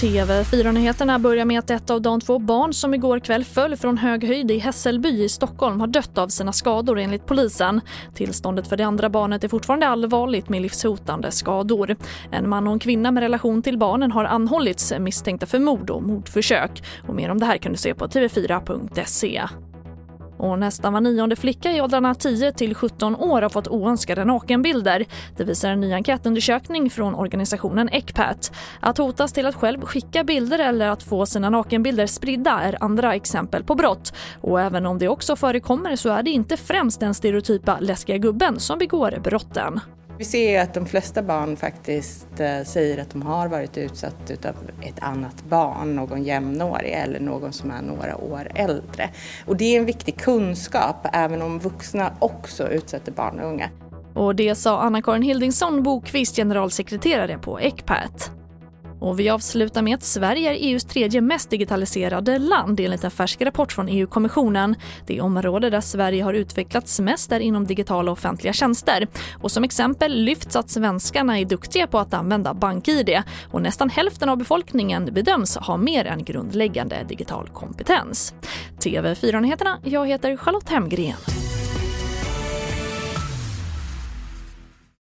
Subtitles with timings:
[0.00, 4.24] TV4-nyheterna börjar med att ett av de två barn som igår kväll föll från hög
[4.24, 7.80] höjd i Hässelby i Stockholm har dött av sina skador enligt polisen.
[8.14, 11.96] Tillståndet för det andra barnet är fortfarande allvarligt med livshotande skador.
[12.30, 16.02] En man och en kvinna med relation till barnen har anhållits misstänkta för mord och
[16.02, 16.82] mordförsök.
[17.08, 19.42] Och mer om det här kan du se på tv4.se.
[20.36, 25.04] Och nästan var nionde flicka i åldrarna 10 till 17 år har fått oönskade nakenbilder.
[25.36, 28.52] Det visar en ny enkätundersökning från organisationen Ecpat.
[28.80, 33.14] Att hotas till att själv skicka bilder eller att få sina nakenbilder spridda är andra
[33.14, 34.14] exempel på brott.
[34.40, 38.60] Och även om det också förekommer så är det inte främst den stereotypa läskiga gubben
[38.60, 39.80] som begår brotten.
[40.18, 44.54] Vi ser att de flesta barn faktiskt eh, säger att de har varit utsatt av
[44.82, 49.10] ett annat barn, någon jämnårig eller någon som är några år äldre.
[49.46, 53.70] Och det är en viktig kunskap även om vuxna också utsätter barn och unga.
[54.14, 58.30] Och det sa Anna-Karin Hildingsson, Bokvist generalsekreterare på Ecpat.
[59.00, 63.42] Och vi avslutar med att Sverige är EUs tredje mest digitaliserade land enligt en färsk
[63.42, 64.76] rapport från EU-kommissionen.
[65.06, 69.06] Det område där Sverige har utvecklats mest är inom digitala offentliga tjänster.
[69.42, 74.28] Och som exempel lyfts att svenskarna är duktiga på att använda BankID och nästan hälften
[74.28, 78.34] av befolkningen bedöms ha mer än grundläggande digital kompetens.
[78.78, 81.35] TV4-nyheterna, jag heter Charlotte Hemgren.